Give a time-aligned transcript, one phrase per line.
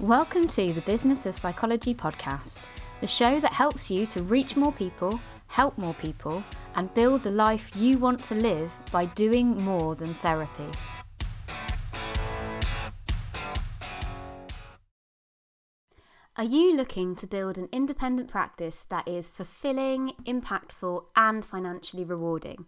[0.00, 2.60] Welcome to the Business of Psychology podcast,
[3.00, 7.30] the show that helps you to reach more people, help more people, and build the
[7.30, 10.68] life you want to live by doing more than therapy.
[16.36, 22.66] Are you looking to build an independent practice that is fulfilling, impactful, and financially rewarding?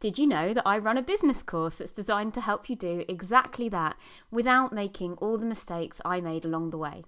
[0.00, 3.04] Did you know that I run a business course that's designed to help you do
[3.08, 3.96] exactly that
[4.30, 7.02] without making all the mistakes I made along the way?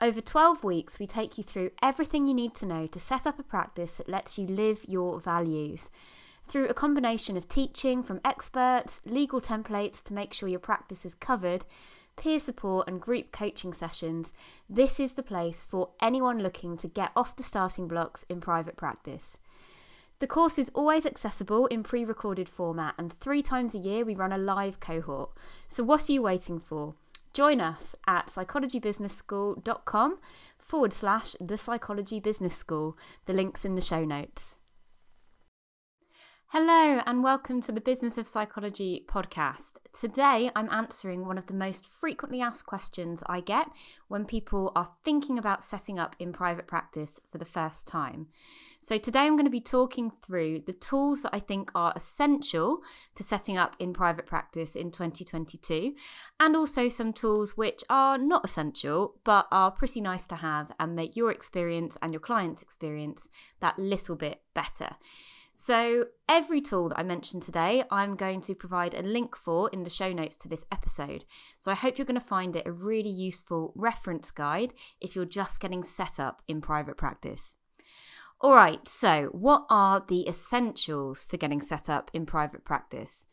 [0.00, 3.40] Over 12 weeks, we take you through everything you need to know to set up
[3.40, 5.90] a practice that lets you live your values.
[6.46, 11.16] Through a combination of teaching from experts, legal templates to make sure your practice is
[11.16, 11.64] covered,
[12.16, 14.32] peer support, and group coaching sessions,
[14.70, 18.76] this is the place for anyone looking to get off the starting blocks in private
[18.76, 19.38] practice.
[20.18, 24.14] The course is always accessible in pre recorded format, and three times a year we
[24.14, 25.30] run a live cohort.
[25.68, 26.94] So, what are you waiting for?
[27.34, 30.18] Join us at psychologybusinessschool.com
[30.58, 32.96] forward slash the psychology business school.
[33.26, 34.56] The link's in the show notes.
[36.50, 39.78] Hello, and welcome to the Business of Psychology podcast.
[39.92, 43.68] Today, I'm answering one of the most frequently asked questions I get
[44.06, 48.28] when people are thinking about setting up in private practice for the first time.
[48.78, 52.78] So, today I'm going to be talking through the tools that I think are essential
[53.16, 55.94] for setting up in private practice in 2022,
[56.38, 60.94] and also some tools which are not essential but are pretty nice to have and
[60.94, 64.90] make your experience and your client's experience that little bit better.
[65.58, 69.84] So, every tool that I mentioned today, I'm going to provide a link for in
[69.84, 71.24] the show notes to this episode.
[71.56, 75.24] So, I hope you're going to find it a really useful reference guide if you're
[75.24, 77.56] just getting set up in private practice.
[78.38, 83.26] All right, so what are the essentials for getting set up in private practice?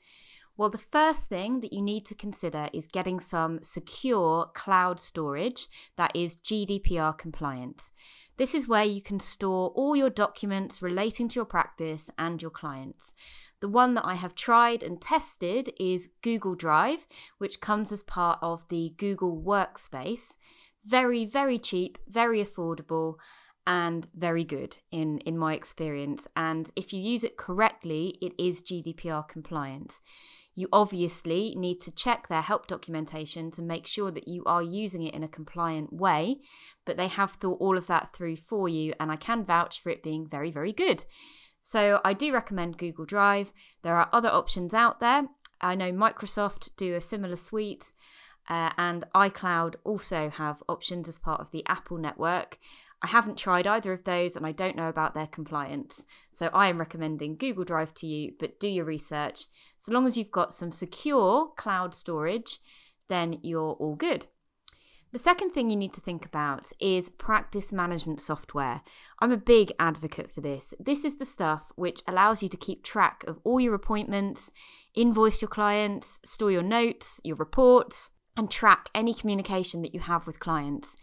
[0.55, 5.67] Well, the first thing that you need to consider is getting some secure cloud storage
[5.97, 7.89] that is GDPR compliant.
[8.37, 12.51] This is where you can store all your documents relating to your practice and your
[12.51, 13.15] clients.
[13.61, 17.07] The one that I have tried and tested is Google Drive,
[17.39, 20.37] which comes as part of the Google Workspace.
[20.85, 23.15] Very, very cheap, very affordable,
[23.65, 26.27] and very good in, in my experience.
[26.35, 29.99] And if you use it correctly, it is GDPR compliant.
[30.55, 35.03] You obviously need to check their help documentation to make sure that you are using
[35.03, 36.37] it in a compliant way,
[36.85, 39.89] but they have thought all of that through for you, and I can vouch for
[39.89, 41.05] it being very, very good.
[41.61, 43.51] So I do recommend Google Drive.
[43.81, 45.27] There are other options out there.
[45.61, 47.91] I know Microsoft do a similar suite.
[48.49, 52.57] Uh, and iCloud also have options as part of the Apple network.
[53.03, 56.03] I haven't tried either of those and I don't know about their compliance.
[56.31, 59.45] So I am recommending Google Drive to you, but do your research.
[59.77, 62.59] So long as you've got some secure cloud storage,
[63.09, 64.27] then you're all good.
[65.11, 68.81] The second thing you need to think about is practice management software.
[69.19, 70.73] I'm a big advocate for this.
[70.79, 74.49] This is the stuff which allows you to keep track of all your appointments,
[74.95, 80.25] invoice your clients, store your notes, your reports, and track any communication that you have
[80.25, 80.95] with clients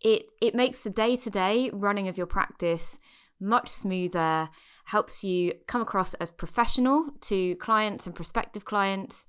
[0.00, 2.98] it it makes the day-to-day running of your practice
[3.40, 4.48] much smoother
[4.86, 9.26] helps you come across as professional to clients and prospective clients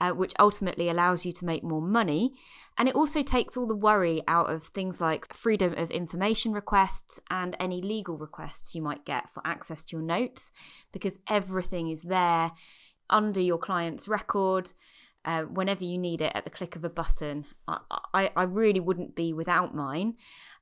[0.00, 2.34] uh, which ultimately allows you to make more money.
[2.76, 7.20] And it also takes all the worry out of things like freedom of information requests
[7.30, 10.52] and any legal requests you might get for access to your notes,
[10.92, 12.52] because everything is there
[13.08, 14.72] under your client's record
[15.26, 17.44] uh, whenever you need it at the click of a button.
[17.66, 17.78] I,
[18.14, 20.14] I, I really wouldn't be without mine.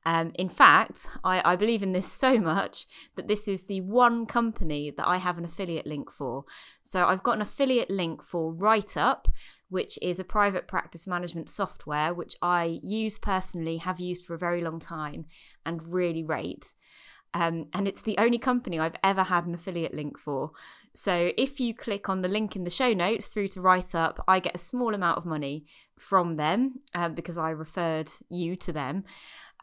[0.07, 2.87] Um, in fact, I, I believe in this so much
[3.17, 6.45] that this is the one company that I have an affiliate link for.
[6.83, 9.27] So I've got an affiliate link for WriteUp,
[9.69, 14.39] which is a private practice management software, which I use personally, have used for a
[14.39, 15.27] very long time,
[15.67, 16.75] and really rate.
[17.35, 20.53] Um, and it's the only company I've ever had an affiliate link for.
[20.95, 24.39] So if you click on the link in the show notes through to WriteUp, I
[24.39, 25.67] get a small amount of money
[25.99, 29.05] from them um, because I referred you to them.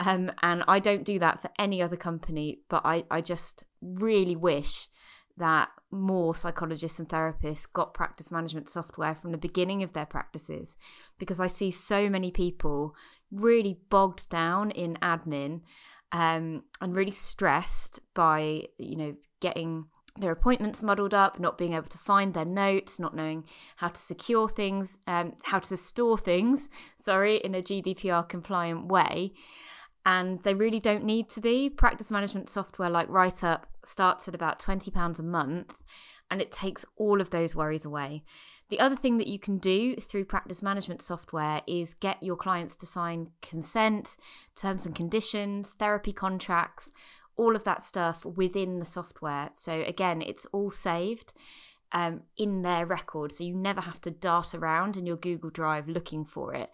[0.01, 4.35] Um, and I don't do that for any other company, but I, I just really
[4.35, 4.89] wish
[5.37, 10.75] that more psychologists and therapists got practice management software from the beginning of their practices
[11.17, 12.95] because I see so many people
[13.31, 15.61] really bogged down in admin
[16.11, 19.85] um, and really stressed by you know getting
[20.17, 23.45] their appointments muddled up, not being able to find their notes, not knowing
[23.77, 29.33] how to secure things, um, how to store things, sorry, in a GDPR compliant way.
[30.05, 31.69] And they really don't need to be.
[31.69, 35.73] Practice management software like WriteUp starts at about £20 a month
[36.31, 38.23] and it takes all of those worries away.
[38.71, 42.73] The other thing that you can do through practice management software is get your clients
[42.77, 44.15] to sign consent,
[44.55, 46.93] terms and conditions, therapy contracts,
[47.35, 49.49] all of that stuff within the software.
[49.55, 51.33] So, again, it's all saved
[51.91, 53.33] um, in their record.
[53.33, 56.69] So, you never have to dart around in your Google Drive looking for it.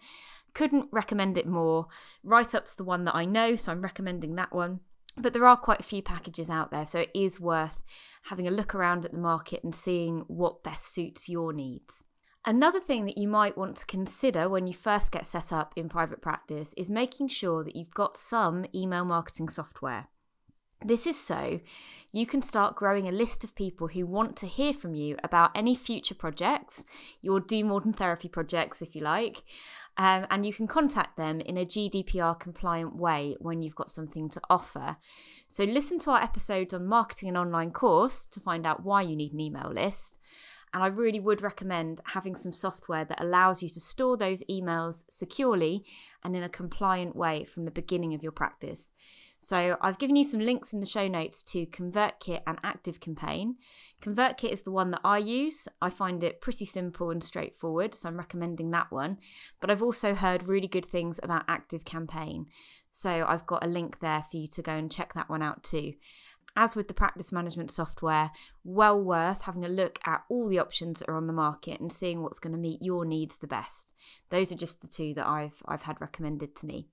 [0.54, 1.88] Couldn't recommend it more.
[2.24, 4.78] WriteUp's the one that I know, so I'm recommending that one.
[5.20, 7.82] But there are quite a few packages out there, so it is worth
[8.24, 12.04] having a look around at the market and seeing what best suits your needs.
[12.46, 15.88] Another thing that you might want to consider when you first get set up in
[15.88, 20.08] private practice is making sure that you've got some email marketing software.
[20.84, 21.60] This is so
[22.12, 25.50] you can start growing a list of people who want to hear from you about
[25.54, 26.84] any future projects,
[27.20, 29.42] your Do More Than Therapy projects, if you like,
[29.96, 34.30] um, and you can contact them in a GDPR compliant way when you've got something
[34.30, 34.96] to offer.
[35.48, 39.16] So, listen to our episode on marketing an online course to find out why you
[39.16, 40.18] need an email list.
[40.72, 45.04] And I really would recommend having some software that allows you to store those emails
[45.08, 45.84] securely
[46.22, 48.92] and in a compliant way from the beginning of your practice.
[49.40, 53.54] So I've given you some links in the show notes to ConvertKit and ActiveCampaign.
[54.02, 55.68] ConvertKit is the one that I use.
[55.80, 59.18] I find it pretty simple and straightforward, so I'm recommending that one.
[59.60, 62.46] But I've also heard really good things about ActiveCampaign.
[62.90, 65.62] So I've got a link there for you to go and check that one out
[65.62, 65.94] too
[66.56, 68.30] as with the practice management software,
[68.64, 71.92] well worth having a look at all the options that are on the market and
[71.92, 73.94] seeing what's going to meet your needs the best.
[74.30, 76.88] Those are just the two that I've I've had recommended to me.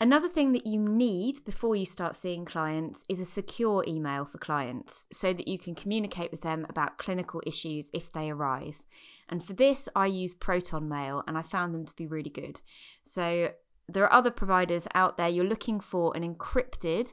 [0.00, 4.38] Another thing that you need before you start seeing clients is a secure email for
[4.38, 8.86] clients so that you can communicate with them about clinical issues if they arise.
[9.28, 12.60] And for this, I use Proton Mail and I found them to be really good.
[13.04, 13.52] So
[13.88, 15.28] there are other providers out there.
[15.28, 17.12] You're looking for an encrypted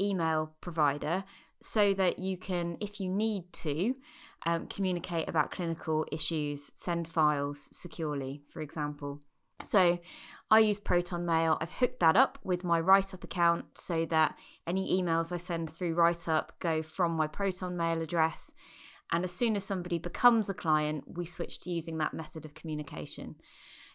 [0.00, 1.24] email provider
[1.62, 3.94] so that you can, if you need to,
[4.44, 9.20] um, communicate about clinical issues, send files securely, for example.
[9.62, 9.98] So
[10.50, 11.56] I use Proton Mail.
[11.60, 15.96] I've hooked that up with my WriteUp account so that any emails I send through
[15.96, 18.52] WriteUp go from my Proton Mail address.
[19.12, 22.54] And as soon as somebody becomes a client, we switch to using that method of
[22.54, 23.36] communication.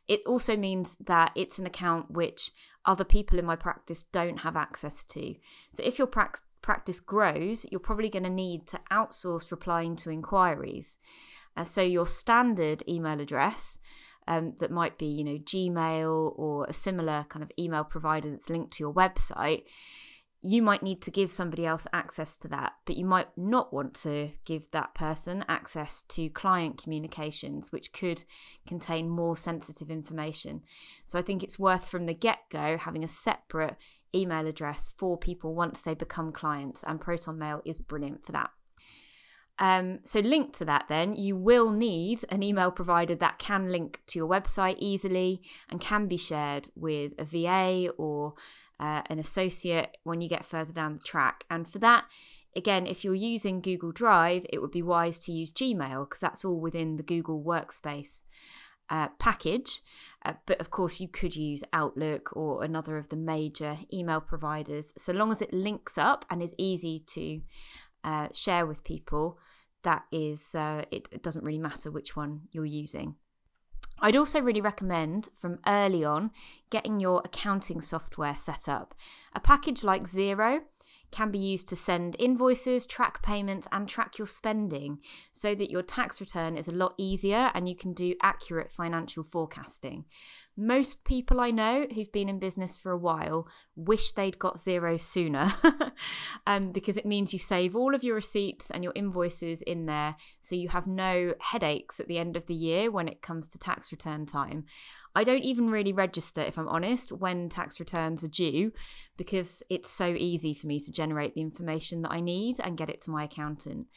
[0.07, 2.51] It also means that it's an account which
[2.85, 5.35] other people in my practice don't have access to.
[5.71, 10.09] So if your pra- practice grows, you're probably going to need to outsource replying to
[10.09, 10.97] inquiries.
[11.55, 13.79] Uh, so your standard email address
[14.27, 18.49] um, that might be, you know, Gmail or a similar kind of email provider that's
[18.49, 19.63] linked to your website
[20.41, 23.93] you might need to give somebody else access to that, but you might not want
[23.93, 28.23] to give that person access to client communications, which could
[28.67, 30.61] contain more sensitive information.
[31.05, 33.75] So I think it's worth from the get go having a separate
[34.15, 38.49] email address for people once they become clients, and Proton Mail is brilliant for that.
[39.59, 44.01] Um, so, linked to that, then, you will need an email provider that can link
[44.07, 48.33] to your website easily and can be shared with a VA or
[48.81, 51.45] uh, an associate when you get further down the track.
[51.49, 52.05] And for that,
[52.55, 56.43] again, if you're using Google Drive, it would be wise to use Gmail because that's
[56.43, 58.23] all within the Google Workspace.
[58.89, 59.79] Uh, package,
[60.25, 64.93] uh, but of course, you could use Outlook or another of the major email providers.
[64.97, 67.41] So long as it links up and is easy to
[68.03, 69.39] uh, share with people,
[69.83, 73.15] that is, uh, it, it doesn't really matter which one you're using.
[74.01, 76.31] I'd also really recommend from early on
[76.71, 78.95] getting your accounting software set up.
[79.33, 80.61] A package like Xero
[81.11, 84.99] can be used to send invoices, track payments, and track your spending
[85.31, 89.23] so that your tax return is a lot easier and you can do accurate financial
[89.23, 90.05] forecasting.
[90.57, 94.99] Most people I know who've been in business for a while wish they'd got Xero
[94.99, 95.53] sooner
[96.47, 100.15] um, because it means you save all of your receipts and your invoices in there
[100.41, 103.57] so you have no headaches at the end of the year when it comes to
[103.57, 104.65] tax return time.
[105.15, 108.71] I don't even really register, if I'm honest, when tax returns are due
[109.17, 112.89] because it's so easy for me to generate the information that I need and get
[112.89, 113.87] it to my accountant.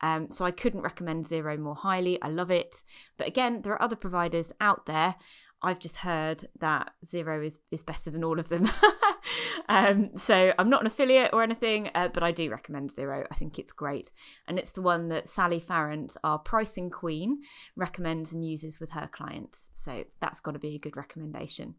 [0.00, 2.20] Um, so I couldn't recommend Xero more highly.
[2.22, 2.82] I love it.
[3.16, 5.14] But again, there are other providers out there.
[5.62, 8.70] I've just heard that Xero is, is better than all of them.
[9.68, 13.26] um, so I'm not an affiliate or anything, uh, but I do recommend Xero.
[13.30, 14.10] I think it's great.
[14.48, 17.42] And it's the one that Sally Farrant, our pricing queen,
[17.76, 19.70] recommends and uses with her clients.
[19.72, 21.76] So that's got to be a good recommendation.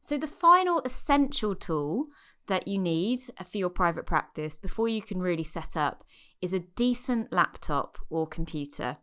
[0.00, 2.06] So the final essential tool
[2.46, 6.04] that you need for your private practice before you can really set up
[6.42, 8.98] is a decent laptop or computer.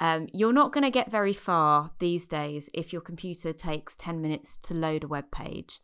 [0.00, 4.20] Um, you're not going to get very far these days if your computer takes 10
[4.20, 5.80] minutes to load a web page.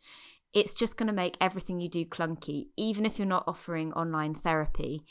[0.53, 4.35] It's just going to make everything you do clunky, even if you're not offering online
[4.35, 5.05] therapy.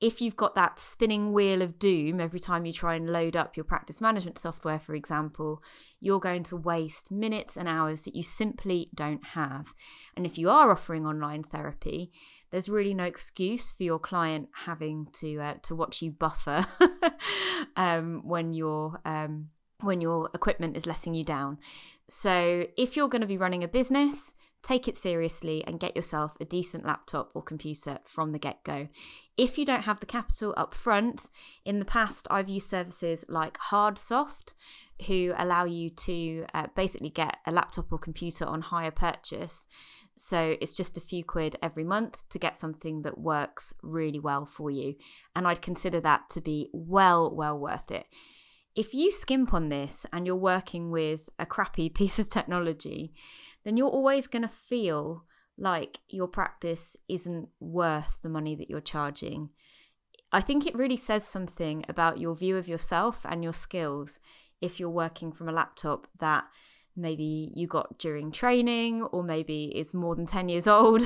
[0.00, 3.56] If you've got that spinning wheel of doom every time you try and load up
[3.56, 5.62] your practice management software, for example,
[6.00, 9.74] you're going to waste minutes and hours that you simply don't have.
[10.16, 12.12] And if you are offering online therapy,
[12.50, 16.66] there's really no excuse for your client having to uh, to watch you buffer
[17.76, 19.48] um, when you're um,
[19.82, 21.58] when your equipment is letting you down.
[22.08, 26.36] So if you're going to be running a business, take it seriously and get yourself
[26.40, 28.88] a decent laptop or computer from the get go.
[29.36, 31.30] If you don't have the capital up front,
[31.64, 34.52] in the past I've used services like Hardsoft
[35.06, 39.66] who allow you to uh, basically get a laptop or computer on hire purchase.
[40.14, 44.44] So it's just a few quid every month to get something that works really well
[44.44, 44.96] for you.
[45.34, 48.04] And I'd consider that to be well, well worth it
[48.80, 53.12] if you skimp on this and you're working with a crappy piece of technology,
[53.62, 55.24] then you're always going to feel
[55.58, 59.50] like your practice isn't worth the money that you're charging.
[60.32, 64.18] I think it really says something about your view of yourself and your skills
[64.62, 66.44] if you're working from a laptop that
[66.96, 71.02] maybe you got during training or maybe is more than 10 years old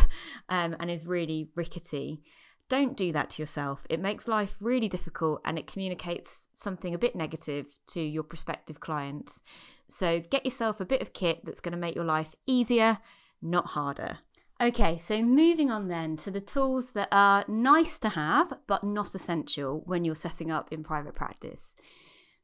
[0.48, 2.22] um, and is really rickety.
[2.68, 3.86] Don't do that to yourself.
[3.90, 8.80] It makes life really difficult and it communicates something a bit negative to your prospective
[8.80, 9.40] clients.
[9.86, 12.98] So get yourself a bit of kit that's going to make your life easier,
[13.42, 14.18] not harder.
[14.62, 19.14] Okay, so moving on then to the tools that are nice to have but not
[19.14, 21.74] essential when you're setting up in private practice.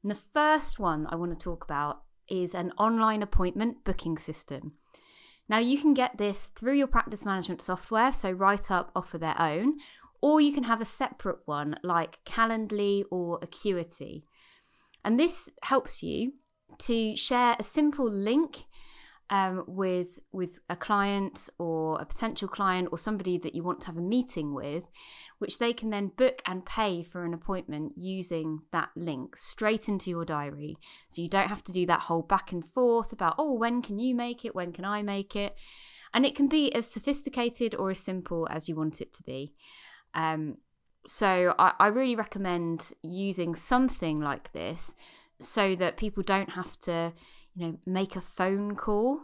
[0.03, 4.73] And the first one I want to talk about is an online appointment booking system.
[5.49, 9.79] Now, you can get this through your practice management software, so WriteUp offer their own,
[10.21, 14.25] or you can have a separate one like Calendly or Acuity.
[15.05, 16.35] And this helps you
[16.79, 18.65] to share a simple link
[19.31, 23.87] um, with with a client or a potential client or somebody that you want to
[23.87, 24.85] have a meeting with,
[25.39, 30.11] which they can then book and pay for an appointment using that link straight into
[30.11, 30.77] your diary.
[31.09, 34.01] So you don't have to do that whole back and forth about oh when can
[34.01, 35.55] you make it, when can I make it,
[36.13, 39.55] and it can be as sophisticated or as simple as you want it to be.
[40.15, 40.59] Um,
[41.07, 44.95] so I, I really recommend using something like this
[45.39, 47.13] so that people don't have to
[47.55, 49.21] you know make a phone call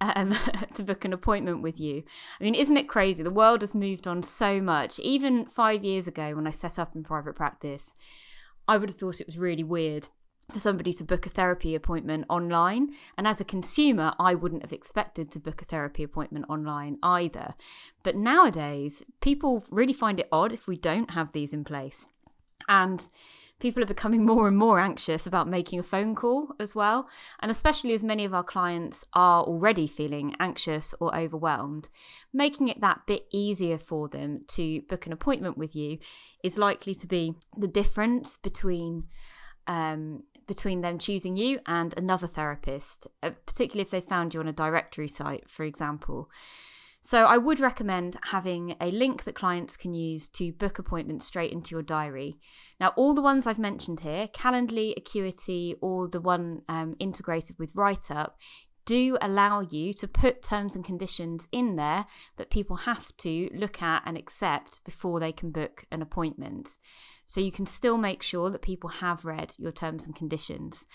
[0.00, 0.36] um,
[0.74, 2.04] to book an appointment with you.
[2.40, 3.22] I mean isn't it crazy?
[3.22, 4.98] The world has moved on so much.
[5.00, 7.94] Even five years ago when i set up in private practice
[8.68, 10.08] i would have thought it was really weird
[10.52, 12.90] for somebody to book a therapy appointment online.
[13.18, 17.54] And as a consumer, I wouldn't have expected to book a therapy appointment online either.
[18.02, 22.06] But nowadays, people really find it odd if we don't have these in place.
[22.68, 23.02] And
[23.58, 27.08] people are becoming more and more anxious about making a phone call as well.
[27.40, 31.88] And especially as many of our clients are already feeling anxious or overwhelmed,
[32.32, 35.98] making it that bit easier for them to book an appointment with you
[36.42, 39.04] is likely to be the difference between
[39.66, 44.48] um, between them choosing you and another therapist, uh, particularly if they found you on
[44.48, 46.30] a directory site, for example.
[47.00, 51.52] So, I would recommend having a link that clients can use to book appointments straight
[51.52, 52.38] into your diary.
[52.80, 57.74] Now, all the ones I've mentioned here Calendly, Acuity, or the one um, integrated with
[57.74, 58.30] WriteUp
[58.86, 63.82] do allow you to put terms and conditions in there that people have to look
[63.82, 66.78] at and accept before they can book an appointment.
[67.26, 70.86] So you can still make sure that people have read your terms and conditions.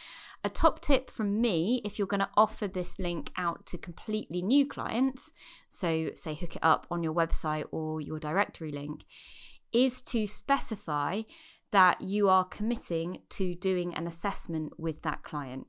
[0.44, 4.42] A top tip from me if you're going to offer this link out to completely
[4.42, 5.32] new clients,
[5.70, 9.04] so say hook it up on your website or your directory link,
[9.74, 11.24] is to specify
[11.72, 15.68] that you are committing to doing an assessment with that client.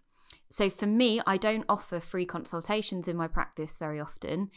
[0.52, 4.50] So for me, I don't offer free consultations in my practice very often.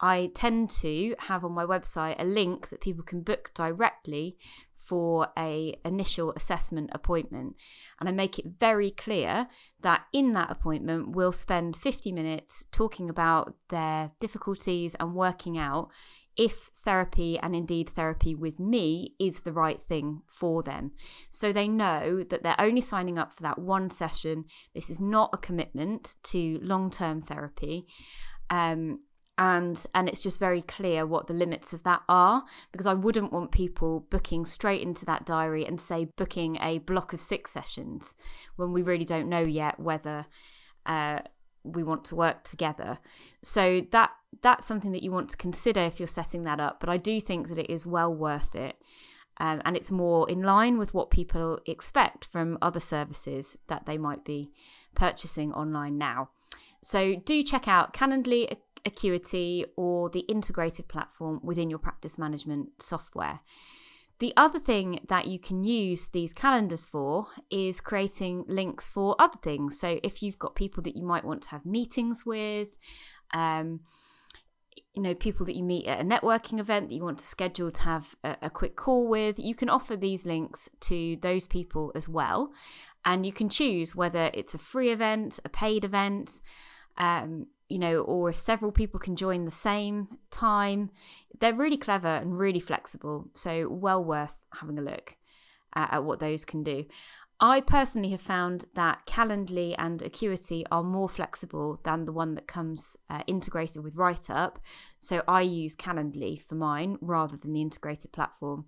[0.00, 4.38] I tend to have on my website a link that people can book directly
[4.86, 7.56] for a initial assessment appointment
[7.98, 9.48] and I make it very clear
[9.82, 15.90] that in that appointment we'll spend 50 minutes talking about their difficulties and working out
[16.36, 20.92] if therapy and indeed therapy with me is the right thing for them.
[21.30, 24.44] So they know that they're only signing up for that one session.
[24.74, 27.86] This is not a commitment to long term therapy.
[28.50, 29.00] Um,
[29.38, 33.32] and and it's just very clear what the limits of that are because I wouldn't
[33.32, 38.14] want people booking straight into that diary and say booking a block of six sessions
[38.56, 40.26] when we really don't know yet whether
[40.86, 41.20] uh,
[41.64, 42.98] we want to work together.
[43.42, 44.10] So that
[44.42, 46.80] that's something that you want to consider if you're setting that up.
[46.80, 48.76] But I do think that it is well worth it.
[49.38, 53.98] Um, and it's more in line with what people expect from other services that they
[53.98, 54.50] might be
[54.94, 56.30] purchasing online now.
[56.82, 63.40] So do check out Calendly, Acuity, or the integrated platform within your practice management software.
[64.18, 69.38] The other thing that you can use these calendars for is creating links for other
[69.42, 69.78] things.
[69.78, 72.68] So if you've got people that you might want to have meetings with,
[73.34, 73.80] um,
[74.94, 77.70] you know, people that you meet at a networking event that you want to schedule
[77.70, 81.92] to have a, a quick call with, you can offer these links to those people
[81.94, 82.52] as well.
[83.04, 86.40] And you can choose whether it's a free event, a paid event.
[86.96, 90.90] Um, you know, or if several people can join the same time.
[91.38, 95.16] They're really clever and really flexible, so well worth having a look
[95.74, 96.86] at, at what those can do.
[97.38, 102.46] I personally have found that Calendly and Acuity are more flexible than the one that
[102.46, 104.54] comes uh, integrated with WriteUp.
[105.00, 108.64] So I use Calendly for mine rather than the integrated platform.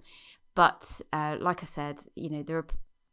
[0.55, 2.67] But uh, like I said, you know, there are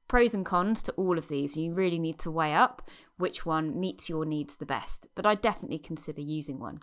[0.08, 1.58] pros and cons to all of these.
[1.58, 5.36] You really need to weigh up which one meets your needs the best, but I
[5.36, 6.80] definitely consider using one.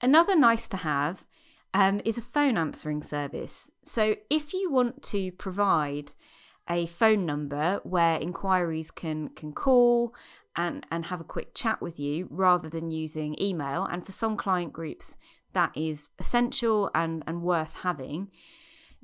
[0.00, 1.24] Another nice to have
[1.72, 3.70] um, is a phone answering service.
[3.84, 6.12] So if you want to provide
[6.68, 10.14] a phone number where inquiries can can call
[10.56, 14.36] and and have a quick chat with you rather than using email and for some
[14.36, 15.16] client groups
[15.52, 18.28] that is essential and and worth having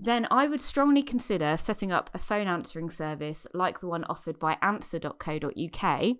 [0.02, 4.38] then I would strongly consider setting up a phone answering service like the one offered
[4.38, 6.16] by answer.co.uk,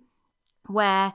[0.67, 1.13] where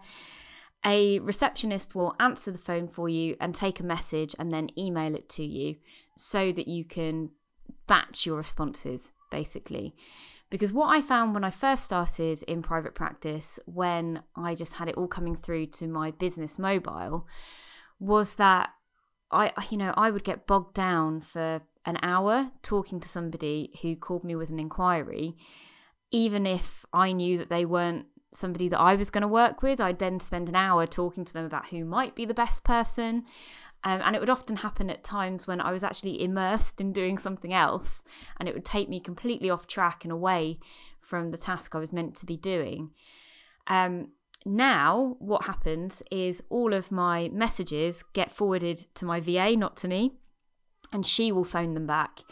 [0.85, 5.15] a receptionist will answer the phone for you and take a message and then email
[5.15, 5.77] it to you
[6.17, 7.31] so that you can
[7.87, 9.95] batch your responses, basically.
[10.51, 14.89] Because what I found when I first started in private practice, when I just had
[14.89, 17.27] it all coming through to my business mobile,
[17.99, 18.71] was that
[19.31, 23.97] I, you know, I would get bogged down for an hour talking to somebody who
[23.97, 25.37] called me with an inquiry,
[26.11, 29.81] even if I knew that they weren't somebody that I was going to work with,
[29.81, 33.25] I'd then spend an hour talking to them about who might be the best person.
[33.83, 37.19] Um, and it would often happen at times when I was actually immersed in doing
[37.19, 38.03] something else,
[38.39, 40.59] and it would take me completely off track and away
[41.01, 42.91] from the task I was meant to be doing.
[43.69, 44.09] Um,
[44.47, 49.89] now, what happens is all of my messages get forwarded to my VA, not to
[49.89, 50.13] me
[50.93, 52.23] and she will phone them back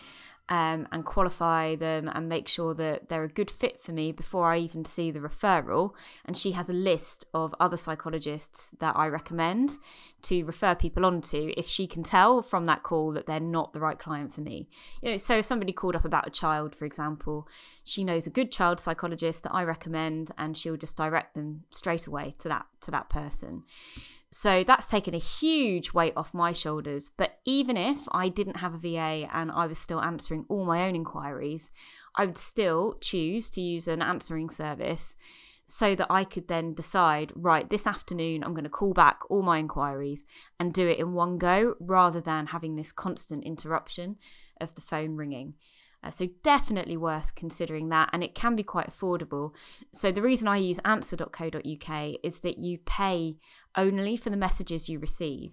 [0.48, 4.52] um, and qualify them and make sure that they're a good fit for me before
[4.52, 5.92] I even see the referral.
[6.24, 9.78] And she has a list of other psychologists that I recommend
[10.22, 13.72] to refer people on to if she can tell from that call that they're not
[13.72, 14.68] the right client for me.
[15.00, 17.48] You know, so if somebody called up about a child, for example,
[17.82, 22.06] she knows a good child psychologist that I recommend, and she'll just direct them straight
[22.06, 23.62] away to that to that person.
[24.36, 27.08] So that's taken a huge weight off my shoulders.
[27.16, 30.88] But even if I didn't have a VA and I was still answering all my
[30.88, 31.70] own inquiries,
[32.16, 35.14] I would still choose to use an answering service
[35.66, 39.42] so that I could then decide, right, this afternoon I'm going to call back all
[39.42, 40.24] my inquiries
[40.58, 44.16] and do it in one go rather than having this constant interruption
[44.60, 45.54] of the phone ringing.
[46.04, 49.52] Uh, so definitely worth considering that, and it can be quite affordable.
[49.92, 53.36] So the reason I use answer.co.uk is that you pay
[53.76, 55.52] only for the messages you receive.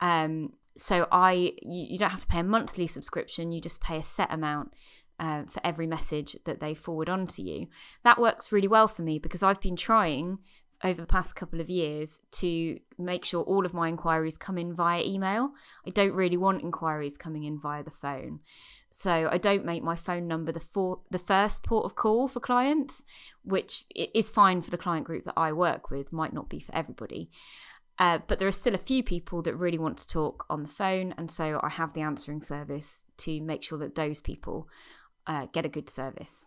[0.00, 3.98] Um, so I you, you, don't have to pay a monthly subscription; you just pay
[3.98, 4.72] a set amount.
[5.20, 7.66] Uh, for every message that they forward on to you.
[8.04, 10.38] That works really well for me because I've been trying
[10.84, 14.74] over the past couple of years to make sure all of my inquiries come in
[14.74, 15.50] via email.
[15.86, 18.40] I don't really want inquiries coming in via the phone.
[18.90, 22.40] So I don't make my phone number the for, the first port of call for
[22.40, 23.04] clients,
[23.42, 26.74] which is fine for the client group that I work with, might not be for
[26.74, 27.30] everybody.
[27.98, 30.68] Uh, but there are still a few people that really want to talk on the
[30.68, 34.68] phone, and so I have the answering service to make sure that those people
[35.26, 36.46] uh, get a good service.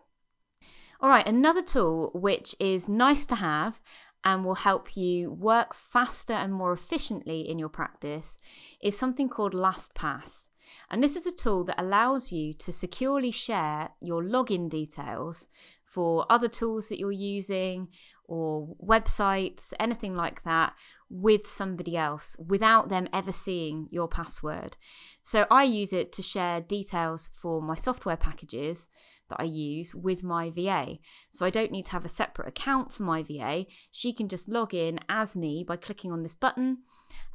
[1.02, 3.82] All right, another tool which is nice to have
[4.24, 8.38] and will help you work faster and more efficiently in your practice
[8.82, 10.50] is something called LastPass.
[10.90, 15.48] And this is a tool that allows you to securely share your login details
[15.84, 17.90] for other tools that you're using
[18.32, 20.72] or websites, anything like that,
[21.10, 24.78] with somebody else without them ever seeing your password.
[25.22, 28.88] So I use it to share details for my software packages
[29.28, 31.00] that I use with my VA.
[31.30, 33.66] So I don't need to have a separate account for my VA.
[33.92, 36.78] She can just log in as me by clicking on this button.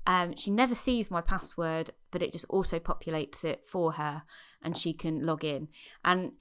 [0.07, 4.23] Um, she never sees my password, but it just auto populates it for her
[4.63, 5.69] and she can log in.
[6.03, 6.33] And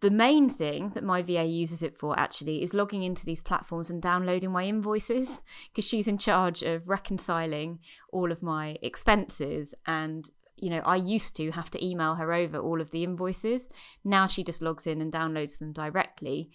[0.00, 3.90] the main thing that my VA uses it for actually is logging into these platforms
[3.90, 7.78] and downloading my invoices because she's in charge of reconciling
[8.12, 9.74] all of my expenses.
[9.86, 13.68] And you know I used to have to email her over all of the invoices.
[14.04, 16.50] Now she just logs in and downloads them directly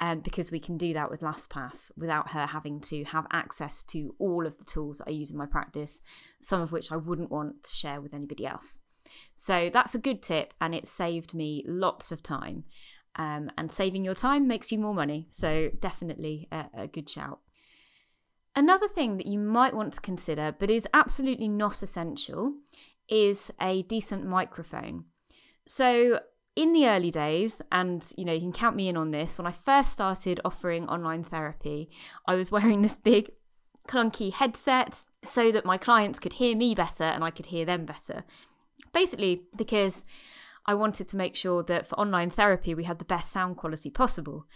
[0.00, 4.14] um, because we can do that with LastPass without her having to have access to
[4.18, 6.00] all of the tools I use in my practice
[6.40, 8.80] some of which I wouldn't want to share with anybody else
[9.34, 12.64] So that's a good tip, and it saved me lots of time.
[13.16, 15.26] Um, and saving your time makes you more money.
[15.30, 17.40] So definitely a, a good shout.
[18.56, 22.54] Another thing that you might want to consider, but is absolutely not essential,
[23.08, 25.04] is a decent microphone.
[25.66, 26.20] So
[26.56, 29.46] in the early days, and you know, you can count me in on this, when
[29.46, 31.90] I first started offering online therapy,
[32.26, 33.30] I was wearing this big
[33.88, 37.84] clunky headset so that my clients could hear me better and I could hear them
[37.84, 38.24] better.
[38.94, 40.04] Basically, because
[40.64, 43.90] I wanted to make sure that for online therapy we had the best sound quality
[43.90, 44.46] possible.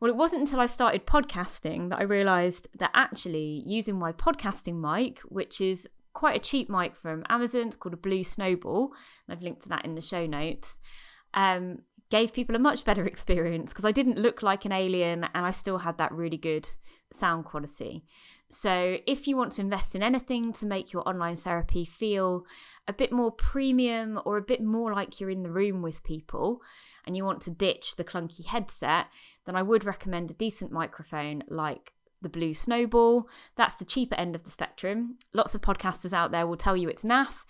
[0.00, 4.80] Well, it wasn't until I started podcasting that I realized that actually using my podcasting
[4.80, 8.92] mic, which is quite a cheap mic from Amazon, it's called a Blue Snowball,
[9.26, 10.78] and I've linked to that in the show notes,
[11.34, 11.80] um,
[12.10, 15.50] gave people a much better experience because I didn't look like an alien and I
[15.50, 16.68] still had that really good
[17.12, 18.04] sound quality.
[18.50, 22.44] So, if you want to invest in anything to make your online therapy feel
[22.86, 26.60] a bit more premium or a bit more like you're in the room with people,
[27.04, 29.06] and you want to ditch the clunky headset,
[29.44, 33.28] then I would recommend a decent microphone like the Blue Snowball.
[33.56, 35.18] That's the cheaper end of the spectrum.
[35.32, 37.44] Lots of podcasters out there will tell you it's naff.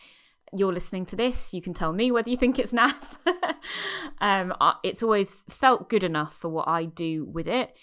[0.56, 3.16] You're listening to this, you can tell me whether you think it's naff.
[4.20, 7.76] um, it's always felt good enough for what I do with it.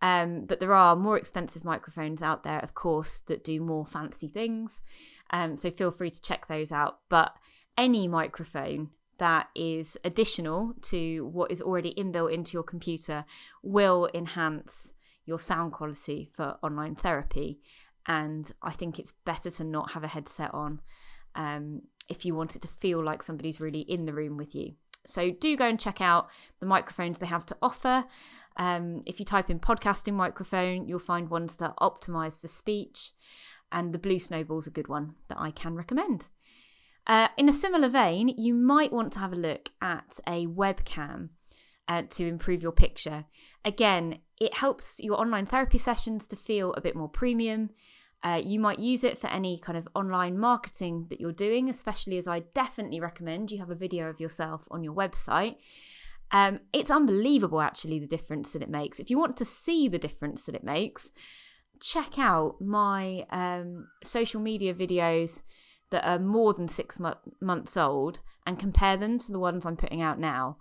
[0.00, 4.28] Um, but there are more expensive microphones out there, of course, that do more fancy
[4.28, 4.82] things.
[5.30, 6.98] Um, so feel free to check those out.
[7.08, 7.32] But
[7.78, 13.24] any microphone that is additional to what is already inbuilt into your computer
[13.62, 14.92] will enhance
[15.24, 17.60] your sound quality for online therapy.
[18.06, 20.80] And I think it's better to not have a headset on
[21.34, 24.74] um, if you want it to feel like somebody's really in the room with you.
[25.06, 26.28] So do go and check out
[26.60, 28.04] the microphones they have to offer.
[28.56, 33.12] Um, if you type in podcasting microphone, you'll find ones that are optimized for speech.
[33.70, 36.28] And the Blue Snowball's a good one that I can recommend.
[37.06, 41.30] Uh, in a similar vein, you might want to have a look at a webcam
[41.86, 43.26] uh, to improve your picture.
[43.64, 47.70] Again, it helps your online therapy sessions to feel a bit more premium.
[48.24, 52.16] Uh, you might use it for any kind of online marketing that you're doing, especially
[52.16, 55.56] as I definitely recommend you have a video of yourself on your website.
[56.30, 58.98] Um, it's unbelievable, actually, the difference that it makes.
[58.98, 61.10] If you want to see the difference that it makes,
[61.80, 65.42] check out my um, social media videos
[65.90, 69.76] that are more than six mo- months old and compare them to the ones I'm
[69.76, 70.56] putting out now.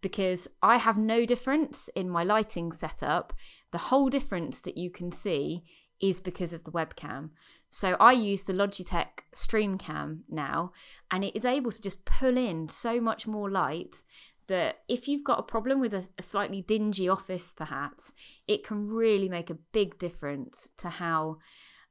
[0.00, 3.32] Because I have no difference in my lighting setup.
[3.70, 5.62] The whole difference that you can see
[6.02, 7.30] is because of the webcam.
[7.70, 10.72] So I use the Logitech StreamCam now,
[11.10, 14.02] and it is able to just pull in so much more light
[14.48, 18.12] that if you've got a problem with a, a, slightly dingy office, perhaps,
[18.48, 21.38] it can really make a big difference to how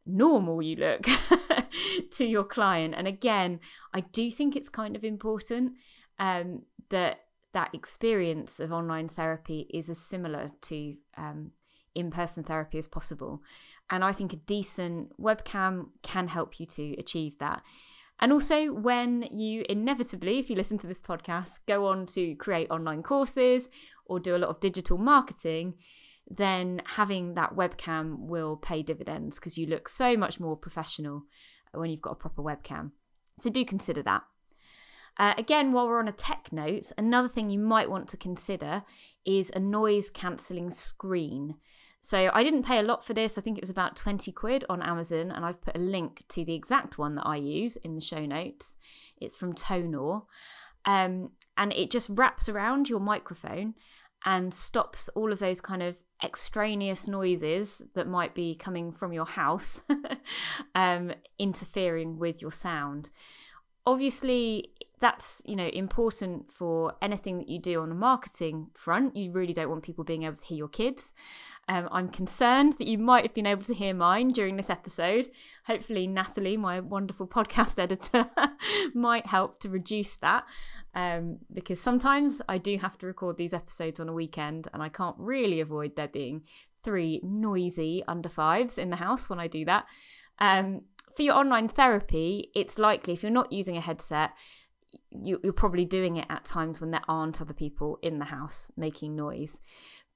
[0.06, 1.08] normal you look
[2.12, 2.93] to your client.
[2.95, 3.62] And again,
[3.93, 5.74] I do think it's kind of important
[6.19, 7.21] um, that
[7.54, 11.52] that experience of online therapy is as similar to um,
[11.95, 13.41] in person therapy as possible.
[13.89, 17.62] And I think a decent webcam can help you to achieve that.
[18.19, 22.69] And also, when you inevitably, if you listen to this podcast, go on to create
[22.69, 23.67] online courses
[24.06, 25.73] or do a lot of digital marketing,
[26.30, 31.23] then having that webcam will pay dividends because you look so much more professional
[31.73, 32.91] when you've got a proper webcam.
[33.39, 34.21] So, do consider that.
[35.22, 38.82] Uh, again, while we're on a tech note, another thing you might want to consider
[39.24, 41.54] is a noise cancelling screen.
[42.02, 43.38] So I didn't pay a lot for this.
[43.38, 46.44] I think it was about 20 quid on Amazon, and I've put a link to
[46.44, 48.78] the exact one that I use in the show notes.
[49.16, 50.24] It's from Tonor.
[50.86, 53.76] Um, and it just wraps around your microphone
[54.26, 59.26] and stops all of those kind of extraneous noises that might be coming from your
[59.26, 59.84] house
[60.74, 63.12] um, interfering with your sound.
[63.86, 69.16] Obviously, that's you know important for anything that you do on a marketing front.
[69.16, 71.14] You really don't want people being able to hear your kids.
[71.68, 75.30] Um, i'm concerned that you might have been able to hear mine during this episode.
[75.66, 78.30] Hopefully natalie my wonderful podcast editor
[78.94, 80.46] might help to reduce that
[80.96, 84.90] um, because sometimes i do have to record these episodes on a weekend and i
[84.90, 86.44] can't really avoid there being
[86.84, 89.86] three noisy under fives in the house when i do that.
[90.40, 90.82] Um,
[91.16, 94.32] for your online therapy, it's likely if you're not using a headset,
[95.10, 98.69] you, you're probably doing it at times when there aren't other people in the house
[98.75, 99.60] making noise.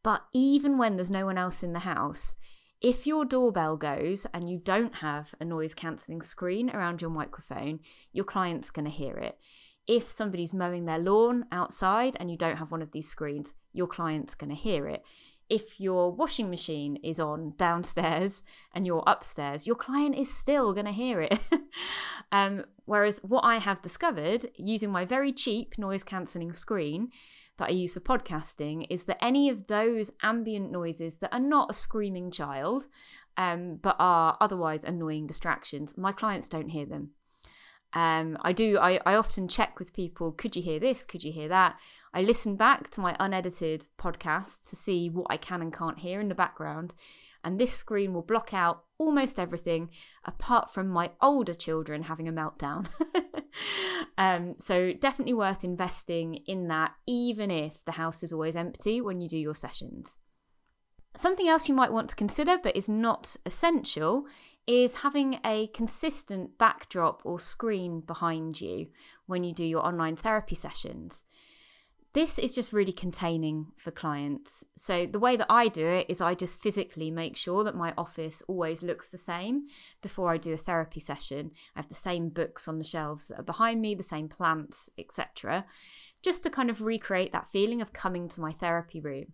[0.03, 2.35] But even when there's no one else in the house,
[2.81, 7.79] if your doorbell goes and you don't have a noise cancelling screen around your microphone,
[8.11, 9.39] your client's going to hear it.
[9.87, 13.87] If somebody's mowing their lawn outside and you don't have one of these screens, your
[13.87, 15.03] client's going to hear it.
[15.49, 20.85] If your washing machine is on downstairs and you're upstairs, your client is still going
[20.85, 21.39] to hear it.
[22.31, 27.09] um, whereas what I have discovered using my very cheap noise cancelling screen
[27.57, 31.69] that I use for podcasting is that any of those ambient noises that are not
[31.69, 32.87] a screaming child,
[33.37, 37.11] um, but are otherwise annoying distractions, my clients don't hear them.
[37.95, 38.77] Um, I do.
[38.77, 40.33] I, I often check with people.
[40.33, 41.05] Could you hear this?
[41.05, 41.77] Could you hear that?
[42.13, 46.19] I listen back to my unedited podcast to see what I can and can't hear
[46.19, 46.93] in the background,
[47.41, 49.89] and this screen will block out almost everything
[50.25, 52.87] apart from my older children having a meltdown.
[54.17, 59.21] um, so definitely worth investing in that, even if the house is always empty when
[59.21, 60.19] you do your sessions.
[61.15, 64.25] Something else you might want to consider, but is not essential,
[64.67, 68.87] is having a consistent backdrop or screen behind you
[69.25, 71.23] when you do your online therapy sessions.
[72.13, 74.63] This is just really containing for clients.
[74.77, 77.93] So, the way that I do it is I just physically make sure that my
[77.97, 79.65] office always looks the same
[80.01, 81.51] before I do a therapy session.
[81.75, 84.89] I have the same books on the shelves that are behind me, the same plants,
[84.97, 85.65] etc.,
[86.21, 89.33] just to kind of recreate that feeling of coming to my therapy room.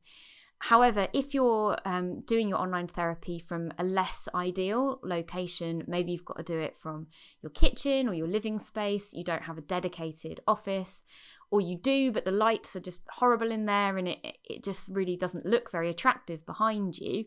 [0.64, 6.24] However, if you're um, doing your online therapy from a less ideal location, maybe you've
[6.24, 7.08] got to do it from
[7.42, 11.02] your kitchen or your living space, you don't have a dedicated office,
[11.50, 14.88] or you do, but the lights are just horrible in there and it, it just
[14.90, 17.26] really doesn't look very attractive behind you,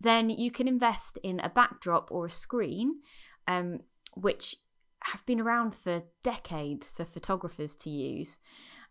[0.00, 3.00] then you can invest in a backdrop or a screen,
[3.48, 3.80] um,
[4.14, 4.54] which
[5.02, 8.38] have been around for decades for photographers to use.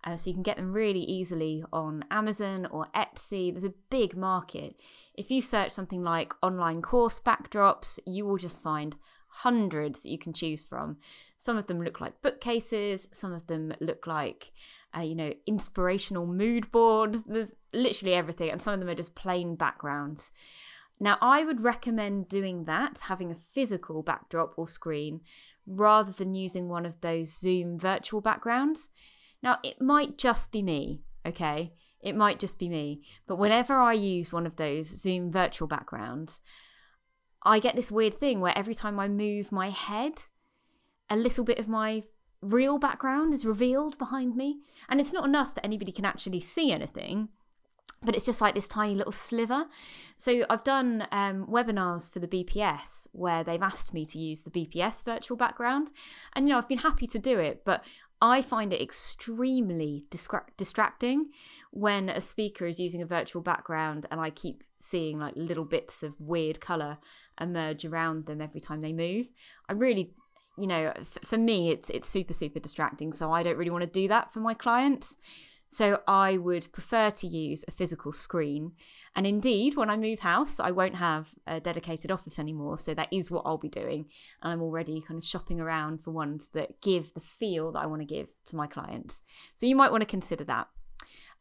[0.03, 3.51] Uh, so you can get them really easily on Amazon or Etsy.
[3.51, 4.75] There's a big market.
[5.13, 8.95] If you search something like online course backdrops, you will just find
[9.27, 10.97] hundreds that you can choose from.
[11.37, 14.51] Some of them look like bookcases, some of them look like,
[14.97, 17.23] uh, you know, inspirational mood boards.
[17.23, 20.31] There's literally everything, and some of them are just plain backgrounds.
[20.99, 25.21] Now, I would recommend doing that, having a physical backdrop or screen,
[25.65, 28.89] rather than using one of those Zoom virtual backgrounds.
[29.41, 31.73] Now, it might just be me, okay?
[32.01, 33.01] It might just be me.
[33.27, 36.41] But whenever I use one of those Zoom virtual backgrounds,
[37.43, 40.13] I get this weird thing where every time I move my head,
[41.09, 42.03] a little bit of my
[42.41, 44.59] real background is revealed behind me.
[44.87, 47.29] And it's not enough that anybody can actually see anything,
[48.01, 49.65] but it's just like this tiny little sliver.
[50.15, 54.51] So I've done um, webinars for the BPS where they've asked me to use the
[54.51, 55.91] BPS virtual background,
[56.33, 57.83] and you know I've been happy to do it, but
[58.21, 61.29] I find it extremely distra- distracting
[61.71, 66.03] when a speaker is using a virtual background and I keep seeing like little bits
[66.03, 66.97] of weird color
[67.39, 69.31] emerge around them every time they move.
[69.69, 70.13] I really,
[70.57, 73.13] you know, f- for me, it's it's super super distracting.
[73.13, 75.15] So I don't really want to do that for my clients.
[75.69, 78.73] So I would prefer to use a physical screen.
[79.15, 82.79] And indeed, when I move house, I won't have a dedicated office anymore.
[82.79, 84.07] So that is what I'll be doing.
[84.41, 87.85] And I'm already kind of shopping around for ones that give the feel that I
[87.85, 89.21] want to give to my clients.
[89.53, 90.67] So you might want to consider that.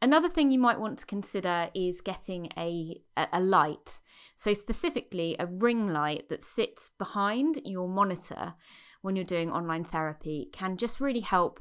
[0.01, 3.01] Another thing you might want to consider is getting a,
[3.33, 3.99] a light.
[4.35, 8.53] So, specifically, a ring light that sits behind your monitor
[9.01, 11.59] when you're doing online therapy can just really help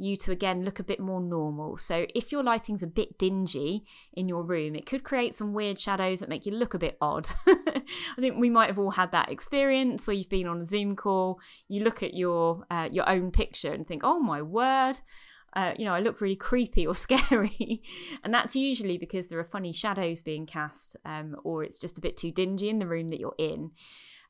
[0.00, 1.76] you to again look a bit more normal.
[1.76, 5.78] So if your lighting's a bit dingy in your room, it could create some weird
[5.78, 7.28] shadows that make you look a bit odd.
[7.46, 7.82] I
[8.18, 11.38] think we might have all had that experience where you've been on a Zoom call,
[11.68, 15.00] you look at your uh, your own picture and think, "Oh my word."
[15.54, 17.82] Uh, you know, I look really creepy or scary.
[18.24, 22.02] and that's usually because there are funny shadows being cast, um, or it's just a
[22.02, 23.72] bit too dingy in the room that you're in.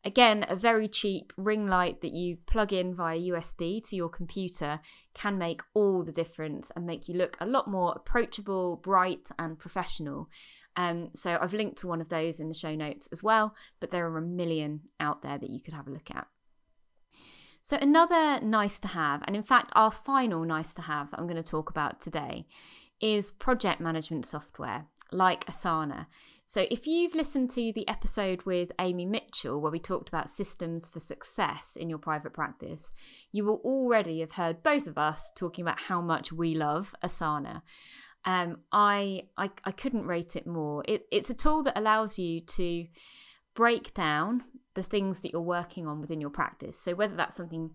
[0.02, 4.80] Again, a very cheap ring light that you plug in via USB to your computer
[5.12, 9.58] can make all the difference and make you look a lot more approachable, bright, and
[9.58, 10.30] professional.
[10.74, 13.90] Um, so I've linked to one of those in the show notes as well, but
[13.90, 16.26] there are a million out there that you could have a look at.
[17.70, 21.40] So, another nice to have, and in fact, our final nice to have I'm going
[21.40, 22.48] to talk about today,
[23.00, 26.06] is project management software like Asana.
[26.44, 30.88] So, if you've listened to the episode with Amy Mitchell, where we talked about systems
[30.88, 32.90] for success in your private practice,
[33.30, 37.62] you will already have heard both of us talking about how much we love Asana.
[38.24, 40.82] Um, I, I I couldn't rate it more.
[40.88, 42.88] It, it's a tool that allows you to
[43.54, 44.42] break down
[44.74, 46.78] the things that you're working on within your practice.
[46.78, 47.72] So whether that's something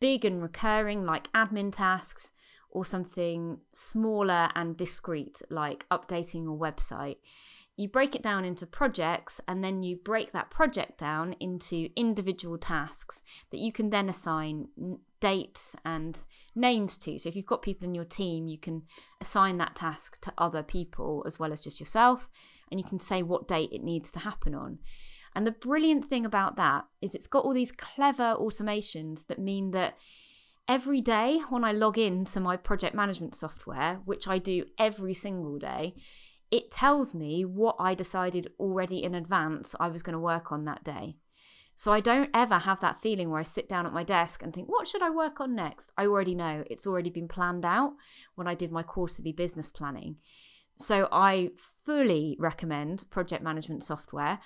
[0.00, 2.32] big and recurring like admin tasks,
[2.70, 7.16] or something smaller and discreet like updating your website
[7.78, 12.58] you break it down into projects and then you break that project down into individual
[12.58, 14.66] tasks that you can then assign
[15.20, 16.18] dates and
[16.56, 17.16] names to.
[17.18, 18.82] So if you've got people in your team, you can
[19.20, 22.28] assign that task to other people as well as just yourself,
[22.68, 24.80] and you can say what date it needs to happen on.
[25.38, 29.70] And the brilliant thing about that is it's got all these clever automations that mean
[29.70, 29.96] that
[30.66, 35.14] every day when I log in to my project management software, which I do every
[35.14, 35.94] single day,
[36.50, 40.64] it tells me what I decided already in advance I was going to work on
[40.64, 41.14] that day.
[41.76, 44.52] So I don't ever have that feeling where I sit down at my desk and
[44.52, 45.92] think, what should I work on next?
[45.96, 46.64] I already know.
[46.68, 47.92] It's already been planned out
[48.34, 50.16] when I did my quarterly business planning.
[50.78, 51.50] So I
[51.84, 54.38] fully recommend project management software.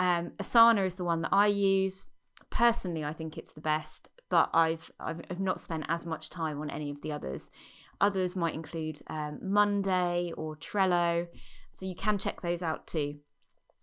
[0.00, 2.06] Um, Asana is the one that I use.
[2.50, 6.70] Personally, I think it's the best, but I've I've not spent as much time on
[6.70, 7.50] any of the others.
[8.00, 11.28] Others might include um, Monday or Trello,
[11.70, 13.16] so you can check those out too.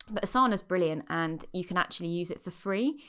[0.10, 3.04] But Asana is brilliant, and you can actually use it for free.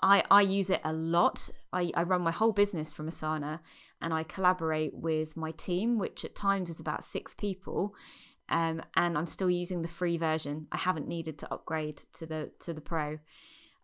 [0.00, 1.50] I, I use it a lot.
[1.72, 3.60] I, I run my whole business from Asana
[4.00, 7.94] and I collaborate with my team, which at times is about six people.
[8.48, 10.66] Um, and I'm still using the free version.
[10.72, 13.18] I haven't needed to upgrade to the to the pro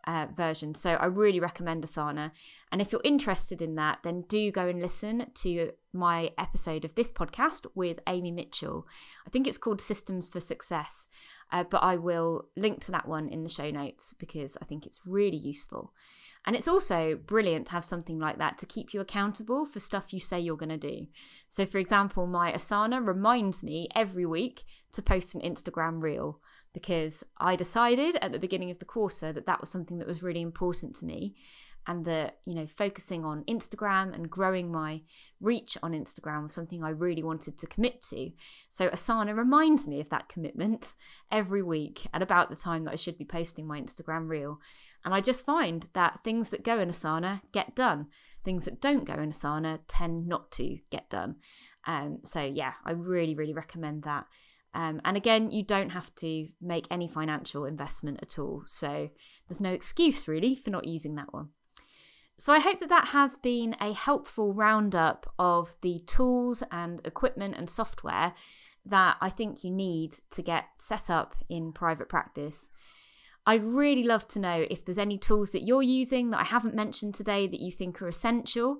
[0.06, 0.74] uh, version.
[0.74, 2.30] So I really recommend Asana.
[2.70, 6.94] And if you're interested in that, then do go and listen to my episode of
[6.94, 8.86] this podcast with Amy Mitchell.
[9.26, 11.06] I think it's called Systems for Success,
[11.52, 14.84] uh, but I will link to that one in the show notes because I think
[14.84, 15.92] it's really useful.
[16.46, 20.12] And it's also brilliant to have something like that to keep you accountable for stuff
[20.12, 21.06] you say you're going to do.
[21.48, 26.40] So, for example, my Asana reminds me every week to post an Instagram reel
[26.74, 30.22] because I decided at the beginning of the quarter that that was something that was
[30.22, 31.34] really important to me
[31.86, 35.02] and that you know focusing on Instagram and growing my
[35.40, 38.30] reach on Instagram was something I really wanted to commit to.
[38.68, 40.94] So Asana reminds me of that commitment
[41.30, 44.60] every week at about the time that I should be posting my Instagram reel.
[45.04, 48.06] And I just find that things that go in Asana get done.
[48.44, 51.36] Things that don't go in Asana tend not to get done.
[51.86, 54.26] Um, so yeah, I really, really recommend that.
[54.74, 58.64] Um, and again, you don't have to make any financial investment at all.
[58.66, 59.10] So
[59.48, 61.50] there's no excuse really for not using that one.
[62.36, 67.54] So I hope that that has been a helpful roundup of the tools and equipment
[67.56, 68.34] and software
[68.84, 72.70] that I think you need to get set up in private practice.
[73.46, 76.74] I'd really love to know if there's any tools that you're using that I haven't
[76.74, 78.78] mentioned today that you think are essential,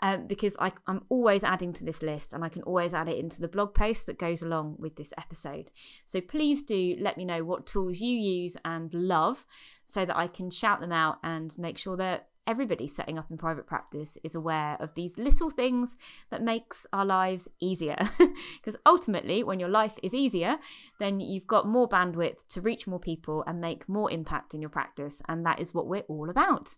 [0.00, 3.18] um, because I, I'm always adding to this list and I can always add it
[3.18, 5.70] into the blog post that goes along with this episode.
[6.06, 9.44] So please do let me know what tools you use and love
[9.84, 13.38] so that I can shout them out and make sure that everybody setting up in
[13.38, 15.96] private practice is aware of these little things
[16.30, 20.56] that makes our lives easier because ultimately when your life is easier
[21.00, 24.70] then you've got more bandwidth to reach more people and make more impact in your
[24.70, 26.76] practice and that is what we're all about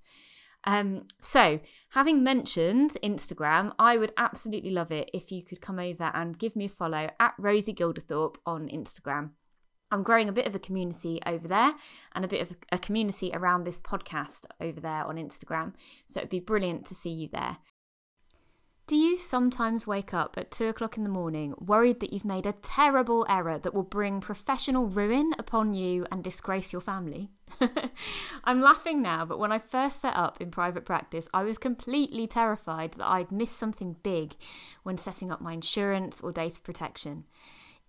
[0.69, 6.11] um, so, having mentioned Instagram, I would absolutely love it if you could come over
[6.13, 9.31] and give me a follow at Rosie Gilderthorpe on Instagram.
[9.91, 11.75] I'm growing a bit of a community over there
[12.15, 15.75] and a bit of a community around this podcast over there on Instagram.
[16.07, 17.59] So it'd be brilliant to see you there.
[18.89, 22.47] Do you sometimes wake up at two o'clock in the morning worried that you've made
[22.47, 27.31] a terrible error that will bring professional ruin upon you and disgrace your family?
[28.45, 32.29] I'm laughing now, but when I first set up in private practice, I was completely
[32.29, 34.37] terrified that I'd miss something big
[34.85, 37.25] when setting up my insurance or data protection.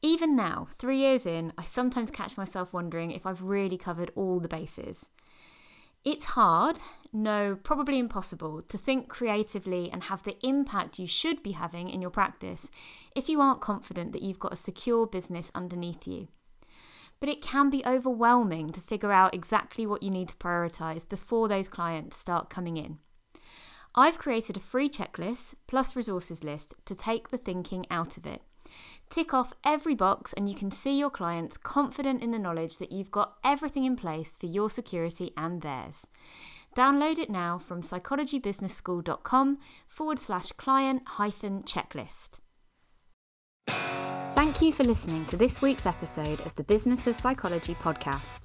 [0.01, 4.39] Even now, three years in, I sometimes catch myself wondering if I've really covered all
[4.39, 5.09] the bases.
[6.05, 6.77] It's hard,
[7.11, 12.01] no, probably impossible, to think creatively and have the impact you should be having in
[12.01, 12.69] your practice
[13.15, 16.27] if you aren't confident that you've got a secure business underneath you.
[17.19, 21.47] But it can be overwhelming to figure out exactly what you need to prioritise before
[21.47, 22.99] those clients start coming in.
[23.95, 28.43] I've created a free checklist plus resources list to take the thinking out of it.
[29.09, 32.91] Tick off every box, and you can see your clients confident in the knowledge that
[32.91, 36.07] you've got everything in place for your security and theirs.
[36.75, 42.39] Download it now from psychologybusinessschool.com forward slash client hyphen checklist.
[43.67, 48.41] Thank you for listening to this week's episode of the Business of Psychology podcast.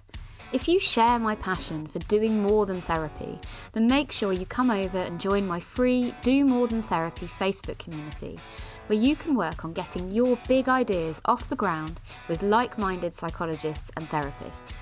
[0.53, 3.39] If you share my passion for doing more than therapy,
[3.73, 7.79] then make sure you come over and join my free Do More Than Therapy Facebook
[7.79, 8.39] community,
[8.87, 13.15] where you can work on getting your big ideas off the ground with like minded
[13.15, 14.81] psychologists and therapists.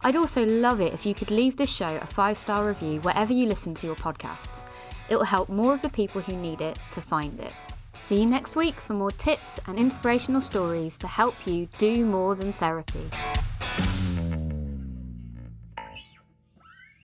[0.00, 3.34] I'd also love it if you could leave this show a five star review wherever
[3.34, 4.64] you listen to your podcasts.
[5.10, 7.52] It will help more of the people who need it to find it.
[7.98, 12.34] See you next week for more tips and inspirational stories to help you do more
[12.34, 13.10] than therapy.